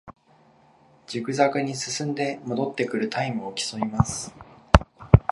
[1.05, 4.33] ジグザグに進んで戻ってくるタイムを競います